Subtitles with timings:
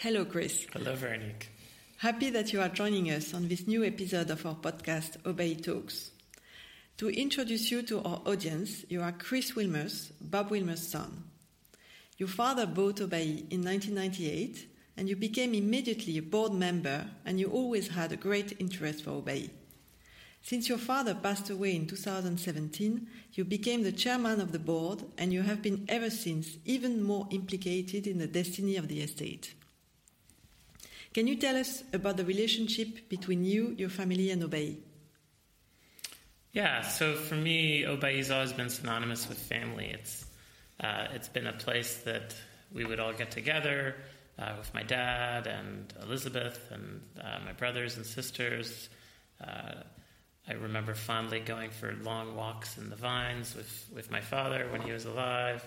[0.00, 0.64] Hello, Chris.
[0.72, 1.48] Hello, Veronique.
[1.96, 6.12] Happy that you are joining us on this new episode of our podcast, Haut-Bailly Talks.
[6.98, 11.24] To introduce you to our audience, you are Chris Wilmers, Bob Wilmers' son.
[12.16, 17.50] Your father bought Haut-Bailly in 1998, and you became immediately a board member, and you
[17.50, 19.50] always had a great interest for Haut-Bailly.
[20.42, 25.32] Since your father passed away in 2017, you became the chairman of the board, and
[25.32, 29.54] you have been ever since even more implicated in the destiny of the estate.
[31.18, 34.78] Can you tell us about the relationship between you, your family, and Haut-Bailly?
[36.52, 39.86] Yeah, so for me, Haut-Bailly's always been synonymous with family.
[39.86, 40.24] It's
[40.78, 42.36] uh, it's been a place that
[42.72, 43.96] we would all get together
[44.38, 48.88] uh, with my dad and Elizabeth and uh, my brothers and sisters.
[49.44, 49.74] Uh,
[50.48, 54.82] I remember fondly going for long walks in the vines with, with my father when
[54.82, 55.64] he was alive.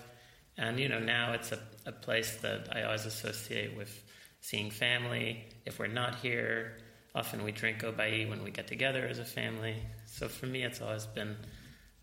[0.56, 4.02] And, you know, now it's a, a place that I always associate with
[4.42, 5.46] seeing family.
[5.64, 6.76] If we're not here,
[7.14, 9.76] often we drink Haut-Bailly when we get together as a family.
[10.04, 11.36] So for me, it's always been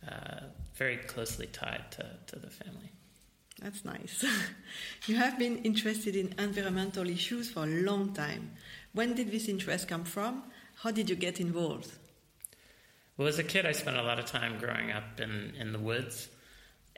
[0.08, 2.91] uh, very closely tied to, to the family.
[3.61, 4.25] That's nice.
[5.05, 8.52] you have been interested in environmental issues for a long time.
[8.94, 10.44] When did this interest come from?
[10.81, 11.91] How did you get involved?
[13.17, 15.80] Well, as a kid, I spent a lot of time growing up in, in the
[15.80, 16.30] woods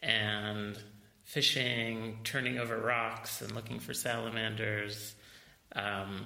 [0.03, 0.77] and
[1.23, 5.15] fishing, turning over rocks, and looking for salamanders,
[5.75, 6.25] um,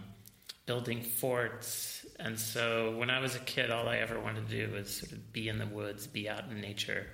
[0.66, 2.06] building forts.
[2.20, 5.12] And so when I was a kid, all I ever wanted to do was sort
[5.12, 7.08] of be in the woods, be out in nature.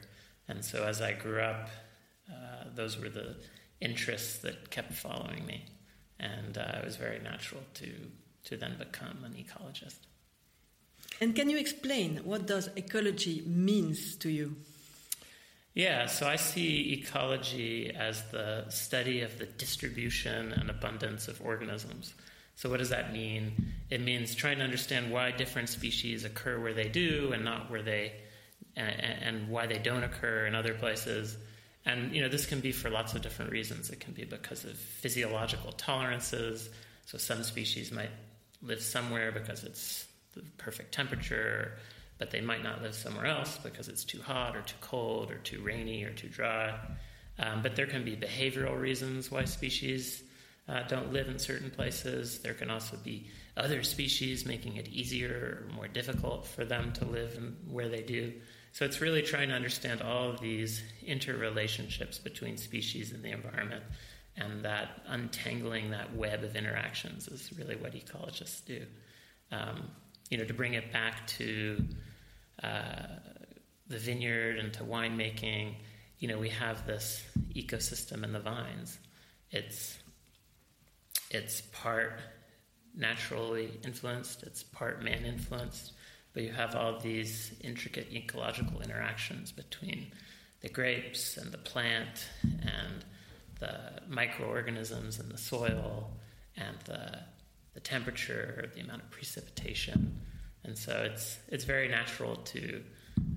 [0.48, 1.70] And so as I grew up,
[2.30, 3.36] uh, those were the
[3.80, 5.66] interests that kept following me.
[6.20, 7.92] And uh, it was very natural to,
[8.46, 10.00] to then become an ecologist.
[11.20, 14.56] And can you explain what does ecology means to you?
[15.74, 22.14] Yeah, so I see ecology as the study of the distribution and abundance of organisms.
[22.56, 23.74] So, what does that mean?
[23.90, 27.82] It means trying to understand why different species occur where they do and not where
[27.82, 28.12] they,
[28.76, 31.38] and, why they don't occur in other places.
[31.86, 33.90] And you know, this can be for lots of different reasons.
[33.90, 36.70] It can be because of physiological tolerances.
[37.06, 38.12] So, some species might
[38.62, 41.78] live somewhere because it's the perfect temperature
[42.22, 45.40] but they might not live somewhere else because it's too hot or too cold or
[45.40, 46.72] too rainy or too dry.
[47.40, 50.22] Um, but there can be behavioral reasons why species
[50.70, 52.38] uh, don't live in certain places.
[52.38, 53.26] There can also be
[53.58, 58.34] other species making it easier or more difficult for them to live where they do.
[58.72, 63.84] So it's really trying to understand all of these interrelationships between species and the environment,
[64.38, 68.86] and that untangling that web of interactions is really what ecologists do.
[69.52, 69.90] Um,
[70.30, 71.84] you know, to bring it back to
[72.64, 73.08] uh,
[73.88, 75.76] the vineyard and to winemaking,
[76.20, 77.24] you know, we have this
[77.54, 79.00] ecosystem in the vines.
[79.52, 79.98] It's
[81.30, 82.20] it's part
[82.96, 85.94] naturally influenced, it's part man influenced,
[86.34, 90.12] but you have all these intricate ecological interactions between
[90.62, 93.06] the grapes and the plant and
[93.60, 96.12] the microorganisms in the soil
[96.58, 97.20] and the,
[97.74, 100.20] the temperature, the amount of precipitation.
[100.64, 102.82] And so it's, it's very natural to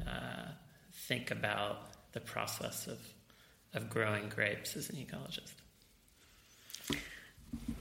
[0.06, 0.48] uh,
[0.92, 2.98] think about the process of,
[3.74, 5.52] of growing grapes as an ecologist.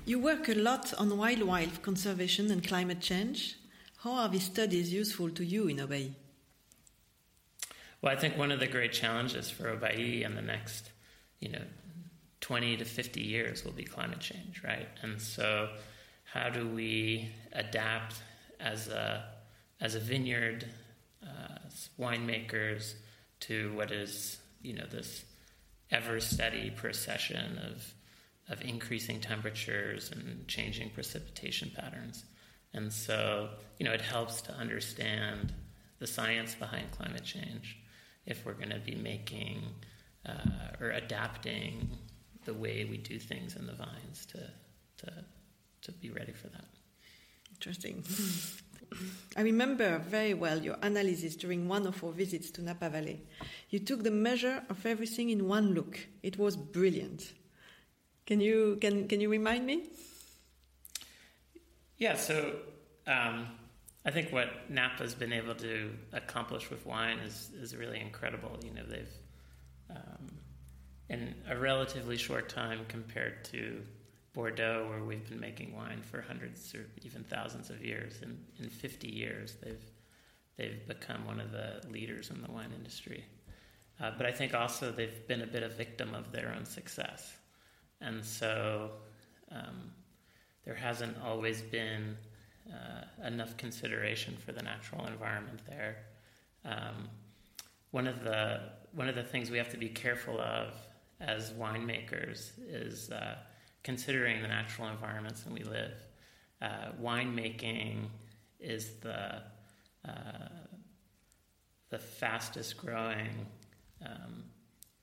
[0.05, 3.57] You work a lot on wildlife conservation and climate change.
[3.99, 6.15] How are these studies useful to you in Haut-Bailly?
[8.01, 10.91] Well, I think one of the great challenges for Haut-Bailly in the next,
[11.39, 11.61] you know,
[12.41, 14.89] 20 to 50 years will be climate change, right?
[15.01, 15.69] And so,
[16.25, 18.15] how do we adapt
[18.59, 19.23] as a
[19.83, 20.65] as a vineyard,
[21.21, 21.59] uh,
[21.99, 22.93] winemakers,
[23.41, 25.25] to what is you know this
[25.91, 27.93] ever steady procession of
[28.49, 32.23] of increasing temperatures and changing precipitation patterns.
[32.73, 35.53] And so, you know, it helps to understand
[35.99, 37.77] the science behind climate change
[38.25, 39.61] if we're going to be making
[40.25, 41.89] uh, or adapting
[42.45, 44.39] the way we do things in the vines to,
[44.97, 45.13] to,
[45.83, 46.65] to be ready for that.
[47.53, 48.03] Interesting.
[49.35, 53.21] I remember very well your analysis during one of our visits to Napa Valley.
[53.69, 55.99] You took the measure of everything in one look.
[56.21, 57.33] It was brilliant.
[58.25, 59.89] Can you can can you remind me?
[61.97, 62.55] Yeah, so
[63.07, 63.47] um,
[64.05, 68.57] I think what Napa's been able to accomplish with wine is is really incredible.
[68.63, 69.17] You know, they've
[69.89, 70.31] um,
[71.09, 73.81] in a relatively short time compared to
[74.33, 78.69] Bordeaux, where we've been making wine for hundreds or even thousands of years, in, in
[78.69, 79.83] 50 years, they've
[80.57, 83.23] they've become one of the leaders in the wine industry.
[83.99, 87.35] Uh, but I think also they've been a bit of victim of their own success,
[88.01, 88.91] and so
[89.51, 89.91] um,
[90.65, 92.17] there hasn't always been
[92.71, 95.97] uh, enough consideration for the natural environment there.
[96.65, 97.09] Um,
[97.91, 98.61] one of the
[98.93, 100.73] one of the things we have to be careful of
[101.19, 103.35] as winemakers is uh,
[103.83, 105.93] considering the natural environments in we live.
[106.61, 108.05] Uh, winemaking
[108.59, 109.41] is the
[110.07, 110.49] uh,
[111.89, 113.45] the fastest growing
[114.05, 114.43] um,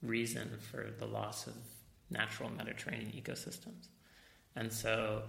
[0.02, 1.54] reason for the loss of
[2.10, 3.88] natural Mediterranean ecosystems,
[4.56, 5.22] and so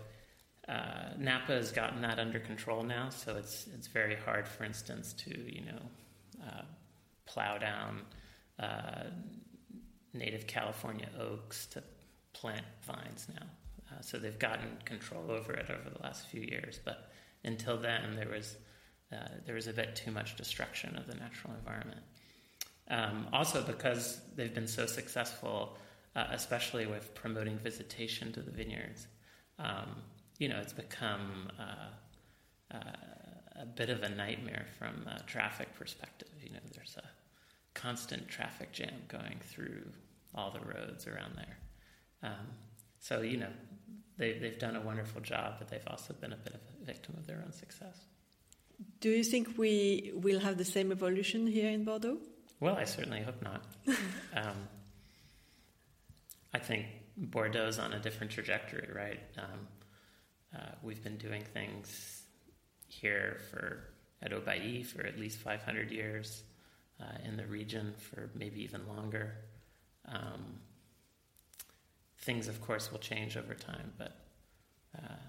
[0.67, 5.13] uh, Napa has gotten that under control now, so it's it's very hard, for instance,
[5.13, 6.61] to you know uh,
[7.25, 8.01] plow down
[8.59, 9.03] uh,
[10.13, 11.83] native California oaks to
[12.33, 13.45] plant vines now.
[13.91, 17.11] Uh, so they've gotten control over it over the last few years, but
[17.43, 18.57] until then, there was
[19.11, 22.01] uh, there was a bit too much destruction of the natural environment.
[22.89, 25.77] Um, also, because they've been so successful,
[26.15, 29.07] uh, especially with promoting visitation to the vineyards.
[29.59, 29.95] Um,
[30.39, 36.29] you know, it's become uh, uh, a bit of a nightmare from a traffic perspective.
[36.41, 37.07] You know, there's a
[37.73, 39.83] constant traffic jam going through
[40.33, 41.57] all the roads around there.
[42.23, 42.47] Um,
[42.99, 43.49] so, you know,
[44.17, 47.15] they, they've done a wonderful job, but they've also been a bit of a victim
[47.17, 48.05] of their own success.
[48.99, 52.17] Do you think we will have the same evolution here in Bordeaux?
[52.59, 53.63] Well, I certainly hope not.
[54.35, 54.67] um,
[56.53, 56.85] I think
[57.19, 59.19] Bordeaux's on a different trajectory, right?
[59.37, 59.67] Um,
[60.55, 62.23] uh, we've been doing things
[62.87, 63.87] here for
[64.21, 66.43] at Haut-Bailly for at least 500 years,
[67.01, 69.35] uh, in the region for maybe even longer.
[70.07, 70.59] Um,
[72.21, 74.15] things, of course, will change over time, but
[74.97, 75.23] uh,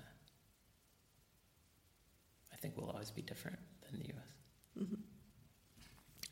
[2.53, 4.33] I think we'll always be different than the US.
[4.79, 5.00] Mm-hmm.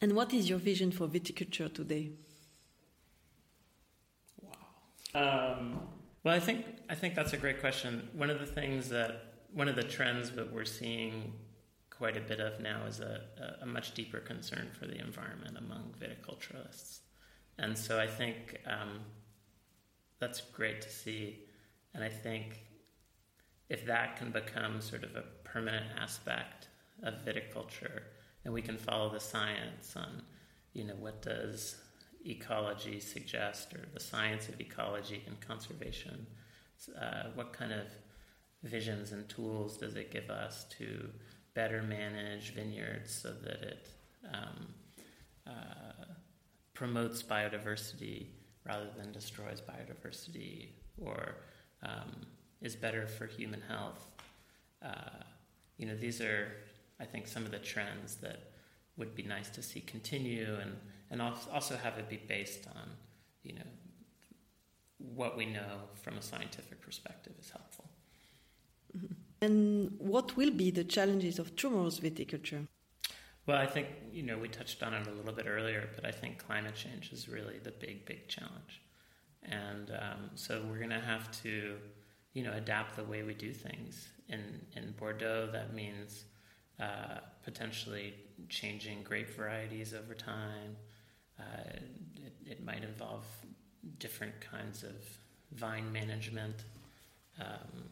[0.02, 2.12] And what is your vision for viticulture today?
[4.42, 4.52] Wow.
[5.14, 5.80] Um,
[6.22, 8.08] well, I think I think that's a great question.
[8.14, 11.32] One of the things that one of the trends that we're seeing
[11.90, 13.20] quite a bit of now is a,
[13.60, 17.00] a, much deeper concern for the environment among viticulturalists,
[17.58, 19.00] and so I think um,
[20.20, 21.40] that's great to see.
[21.94, 22.60] And I think
[23.68, 26.68] if that can become sort of a permanent aspect
[27.02, 28.02] of viticulture,
[28.44, 30.22] and we can follow the science on,
[30.72, 31.76] you know, what does
[32.24, 36.26] ecology suggest, or the science of ecology and conservation?
[37.00, 37.86] Uh, what kind of
[38.62, 41.08] visions and tools does it give us to
[41.54, 43.88] better manage vineyards so that it
[44.32, 44.66] um,
[45.46, 46.04] uh,
[46.74, 48.26] promotes biodiversity
[48.66, 50.68] rather than destroys biodiversity
[50.98, 51.36] or
[51.82, 52.26] um,
[52.60, 54.10] is better for human health?
[54.82, 55.22] Uh,
[55.78, 56.52] you know, these are,
[57.00, 58.52] I think, some of the trends that
[58.96, 60.76] would be nice to see continue and
[61.12, 62.88] and also have it be based on,
[63.42, 63.70] you know,
[64.98, 65.72] what we know
[66.02, 67.90] from a scientific perspective is helpful.
[68.96, 69.14] Mm-hmm.
[69.42, 72.68] And what will be the challenges of tomorrow's viticulture?
[73.50, 76.12] Well, I think you know we touched on it a little bit earlier, but I
[76.12, 78.80] think climate change is really the big, big challenge,
[79.42, 81.74] and um, so we're going to have to,
[82.32, 84.08] you know, adapt the way we do things.
[84.28, 86.26] In in Bordeaux, that means
[86.78, 88.14] uh, potentially
[88.48, 90.76] changing grape varieties over time,
[91.40, 91.72] uh,
[92.24, 93.26] it, it, might involve
[93.98, 94.94] different kinds of
[95.50, 96.62] vine management.
[97.40, 97.88] Um,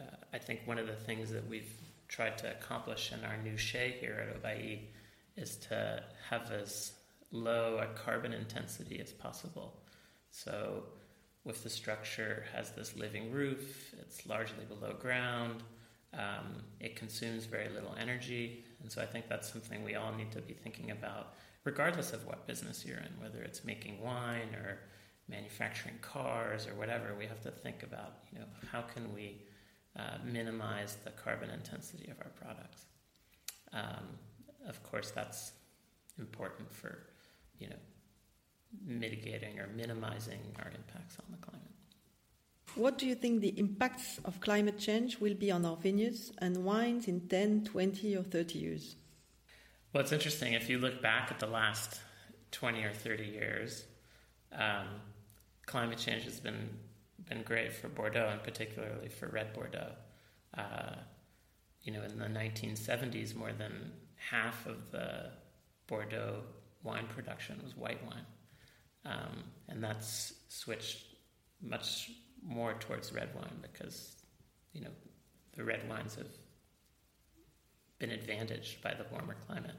[0.00, 1.74] uh, I think one of the things that we've
[2.12, 4.90] tried to accomplish in our new Chai here at Haut-Bailly
[5.36, 6.92] is to have as
[7.30, 9.80] low a carbon intensity as possible.
[10.30, 10.84] So,
[11.44, 15.62] with the structure has this living roof, it's largely below ground.
[16.12, 20.30] Um, it consumes very little energy, and so I think that's something we all need
[20.32, 24.78] to be thinking about regardless of what business you're in, whether it's making wine or
[25.28, 29.42] manufacturing cars or whatever, we have to think about, you know, how can we
[29.98, 32.86] uh, minimize the carbon intensity of our products.
[33.72, 34.18] Um,
[34.66, 35.52] of course, that's
[36.18, 36.98] important for,
[37.58, 37.76] you know,
[38.86, 41.62] mitigating or minimizing our impacts on the climate.
[42.74, 46.64] What do you think the impacts of climate change will be on our vineyards and
[46.64, 48.96] wines in 10, 20, or 30 years?
[49.92, 50.54] Well, it's interesting.
[50.54, 52.00] If you look back at the last
[52.52, 53.84] 20 or 30 years,
[54.52, 54.86] um,
[55.66, 56.70] climate change has been,
[57.28, 59.92] been great for Bordeaux and particularly for red Bordeaux.
[60.56, 60.96] Uh,
[61.82, 65.30] you know, in the 1970s, more than half of the
[65.86, 66.42] Bordeaux
[66.82, 68.26] wine production was white wine.
[69.04, 71.06] Um, and that's switched
[71.60, 72.10] much
[72.44, 74.16] more towards red wine because,
[74.72, 74.90] you know,
[75.56, 76.28] the red wines have
[77.98, 79.76] been advantaged by the warmer climate.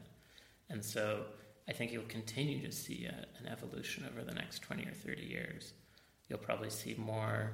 [0.70, 1.24] And so
[1.68, 5.22] I think you'll continue to see a, an evolution over the next 20 or 30
[5.22, 5.72] years.
[6.28, 7.52] You'll probably see more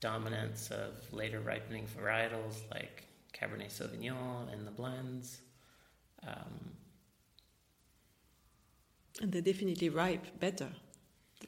[0.00, 5.40] dominance of later ripening varietals like Cabernet Sauvignon in the blends.
[6.26, 6.72] Um,
[9.20, 10.68] and they definitely ripe better.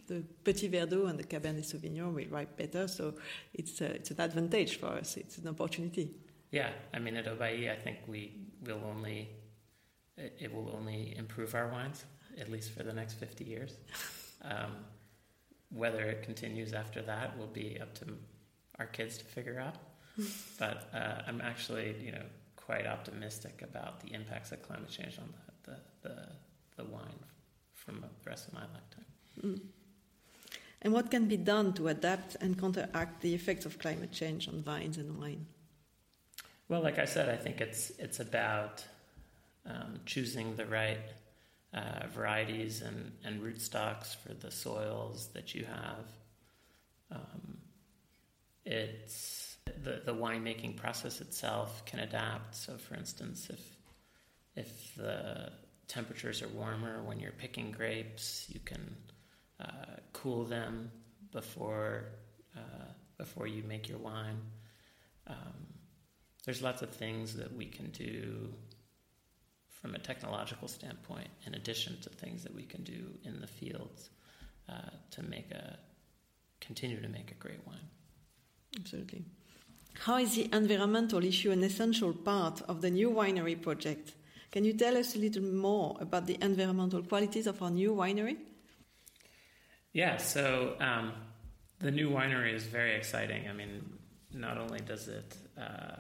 [0.07, 3.15] The Petit Verdot and the Cabernet Sauvignon will ripe better, so
[3.55, 5.17] it's, a, it's an advantage for us.
[5.17, 6.11] It's an opportunity.
[6.51, 8.33] Yeah, I mean, at Haut-Bailly, I think we
[8.65, 9.31] will only,
[10.17, 12.05] it will only improve our wines,
[12.39, 13.77] at least for the next 50 years.
[14.45, 14.73] Um,
[15.75, 18.07] whether it continues after that will be up to
[18.79, 19.77] our kids to figure out.
[20.59, 22.25] but uh, I'm actually, you know,
[22.57, 25.33] quite optimistic about the impacts of climate change on
[25.65, 26.17] the, the, the,
[26.77, 27.21] the wine
[27.75, 29.05] from the rest of my lifetime.
[29.43, 29.61] Mm.
[30.83, 34.63] And what can be done to adapt and counteract the effects of climate change on
[34.63, 35.47] vines and wine?
[36.69, 38.85] Well, like I said, I think it's it's about
[39.67, 40.99] um, choosing the right
[41.75, 46.07] uh, varieties and, and rootstocks for the soils that you have.
[47.11, 47.59] Um,
[48.65, 52.55] it's the the winemaking process itself can adapt.
[52.55, 53.77] So, for instance, if
[54.55, 55.53] if the
[55.89, 58.97] temperatures are warmer when you're picking grapes, you can
[59.61, 60.91] uh, cool them
[61.33, 62.05] before
[62.57, 64.41] uh, before you make your wine.
[65.27, 65.67] Um,
[66.45, 68.53] there's lots of things that we can do
[69.83, 74.11] from a technological standpoint, in addition to things that we can do in the fields
[74.69, 74.75] uh,
[75.11, 75.77] to make a
[76.61, 77.89] continue to make a great wine.
[78.79, 79.25] Absolutely.
[79.99, 84.15] How is the environmental issue an essential part of the new winery project?
[84.53, 88.37] Can you tell us a little more about the environmental qualities of our new winery?
[89.93, 91.13] Yeah, so um,
[91.81, 93.49] the new winery is very exciting.
[93.49, 93.99] I mean,
[94.33, 95.97] not only does it uh,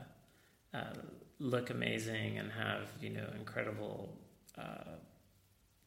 [0.72, 0.94] uh,
[1.42, 4.16] look amazing and have you know incredible
[4.56, 4.96] uh,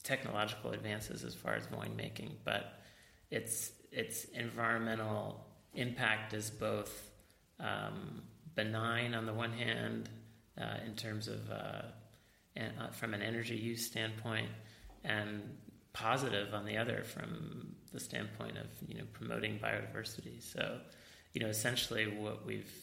[0.04, 2.80] technological advances as far as winemaking, but
[3.32, 7.10] its its environmental impact is both
[7.60, 8.22] um,
[8.56, 10.10] benign on the one hand
[10.60, 11.82] uh, in terms of uh,
[12.56, 14.50] and, uh, from an energy use standpoint,
[15.04, 15.42] and
[15.94, 20.44] positive on the other from the standpoint of you know promoting biodiversity.
[20.44, 20.80] So,
[21.34, 22.74] you know, essentially what we've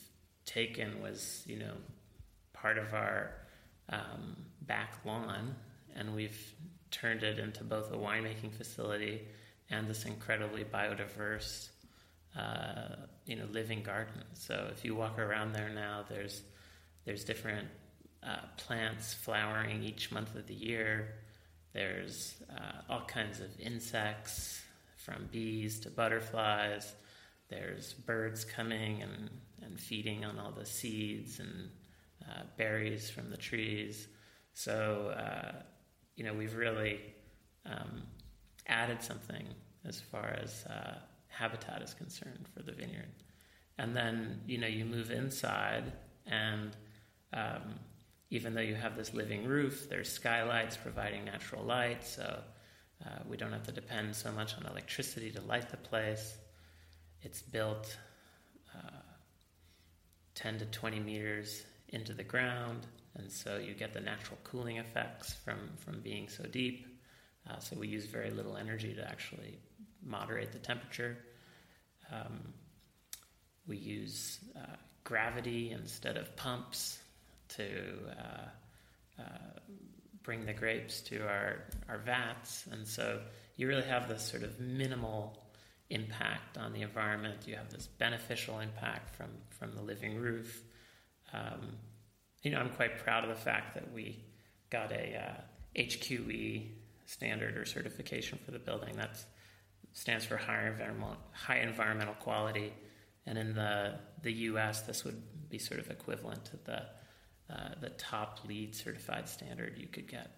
[0.47, 1.75] taken was you know
[2.63, 3.33] part of our
[3.91, 5.55] um, back lawn,
[5.97, 6.55] and we've
[6.91, 9.23] turned it into both a winemaking facility
[9.71, 11.69] and this incredibly biodiverse,
[12.39, 14.23] uh, you know, living garden.
[14.35, 16.43] So if you walk around there now, there's
[17.05, 17.69] there's different
[18.23, 21.15] uh, plants flowering each month of the year.
[21.73, 24.63] There's uh, all kinds of insects,
[25.05, 26.95] from bees to butterflies.
[27.49, 29.31] There's birds coming and,
[29.63, 31.71] and feeding on all the seeds and
[32.29, 34.09] uh, berries from the trees.
[34.55, 35.63] So, uh,
[36.17, 37.01] you know, we've really
[37.67, 38.03] um,
[38.67, 39.47] added something
[39.85, 40.99] as far as uh,
[41.29, 43.11] habitat is concerned for the vineyard.
[43.79, 45.93] And then, you know, you move inside
[46.27, 46.77] and
[47.33, 47.79] um,
[48.31, 52.41] even though you have this living roof, there's skylights providing natural light, so
[53.05, 56.39] uh, we don't have to depend so much on electricity to light the place.
[57.21, 57.97] It's built
[58.75, 59.01] uh,
[60.35, 61.63] 10 to 20 meters
[61.93, 66.45] into the ground, and so you get the natural cooling effects from, from being so
[66.45, 66.87] deep.
[67.49, 69.59] Uh, so we use very little energy to actually
[70.03, 71.19] moderate the temperature.
[72.11, 72.55] Um,
[73.67, 76.99] we use uh, gravity instead of pumps
[77.49, 77.69] to
[78.19, 79.61] uh, uh,
[80.23, 82.65] bring the grapes to our, our vats.
[82.71, 83.21] And so
[83.57, 85.39] you really have this sort of minimal
[85.91, 87.47] impact on the environment.
[87.47, 90.63] You have this beneficial impact from, from the living roof.
[91.33, 91.77] Um,
[92.43, 94.23] you know, I'm quite proud of the fact that we
[94.71, 95.41] got a uh,
[95.81, 96.69] HQE
[97.07, 98.97] standard or certification for the building.
[98.97, 99.19] That
[99.93, 102.73] stands for high environmental, high environmental quality.
[103.27, 106.83] And in the, the US, this would be sort of equivalent to the
[107.53, 110.31] uh, the top LEED certified standard you could get.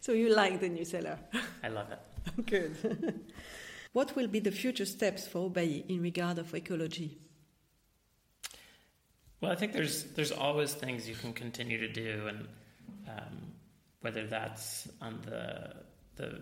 [0.00, 1.18] So you like the new cellar?
[1.62, 2.46] I love it.
[2.46, 3.20] Good.
[3.92, 7.18] what will be the future steps for Haut-Bailly in regard of ecology?
[9.44, 12.48] Well, I think there's there's always things you can continue to do, and
[13.06, 13.52] um,
[14.00, 15.74] whether that's on the
[16.16, 16.40] the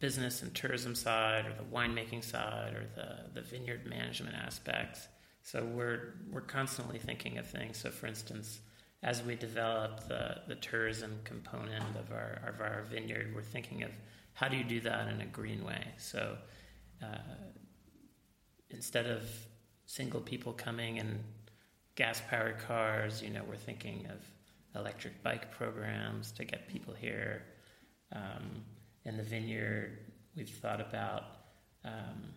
[0.00, 5.08] business and tourism side, or the winemaking side, or the the vineyard management aspects.
[5.42, 7.76] So we're we're constantly thinking of things.
[7.76, 8.60] So for instance,
[9.02, 13.90] as we develop the, the tourism component of our of our vineyard, we're thinking of
[14.32, 15.84] how do you do that in a green way.
[15.98, 16.38] So
[17.02, 17.18] uh,
[18.70, 19.28] instead of
[19.84, 21.22] single people coming in
[21.98, 24.20] gas powered cars, you know, we're thinking of
[24.78, 27.42] electric bike programs to get people here.
[28.12, 28.62] Um,
[29.04, 29.98] in the vineyard,
[30.36, 31.24] we've thought about
[31.84, 32.32] um,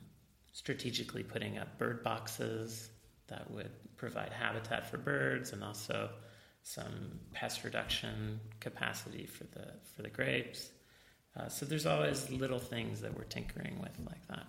[0.52, 2.90] strategically putting up bird boxes
[3.28, 6.10] that would provide habitat for birds and also
[6.64, 10.72] some pest reduction capacity for the for the grapes.
[11.38, 14.48] Uh, so there's always little things that we're tinkering with like that.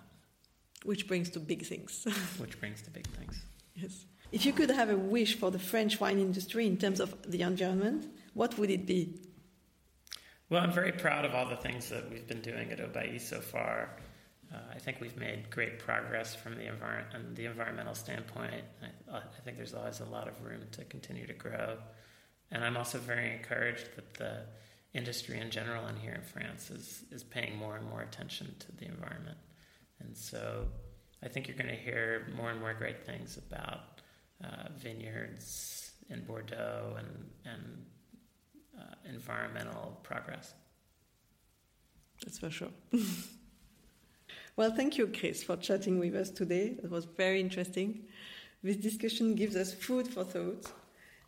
[0.85, 2.07] Which brings to big things.
[2.39, 3.45] Which brings to big things.
[3.75, 4.05] Yes.
[4.31, 7.41] If you could have a wish for the French wine industry in terms of the
[7.41, 9.19] environment, what would it be?
[10.49, 13.39] Well, I'm very proud of all the things that we've been doing at Haut-Bailly so
[13.39, 13.89] far.
[14.53, 18.63] Uh, I think we've made great progress from the, envir- the environmental standpoint.
[19.11, 21.77] I, I, think there's always a lot of room to continue to grow.
[22.51, 24.41] And I'm also very encouraged that the
[24.93, 28.71] industry in general and here in France is, is paying more and more attention to
[28.77, 29.37] the environment.
[29.99, 30.67] And so
[31.23, 34.01] I think you're going to hear more and more great things about
[34.43, 37.85] uh, vineyards in Bordeaux and, and
[38.77, 40.53] uh, environmental progress.
[42.23, 42.71] That's for sure.
[44.55, 46.75] well, thank you, Chris, for chatting with us today.
[46.83, 48.03] It was very interesting.
[48.61, 50.71] This discussion gives us food for thought,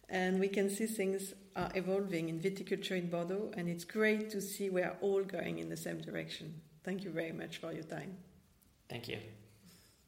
[0.09, 4.41] and we can see things are evolving in viticulture in Bordeaux, and it's great to
[4.41, 6.61] see we are all going in the same direction.
[6.83, 8.17] Thank you very much for your time.
[8.89, 9.17] Thank you.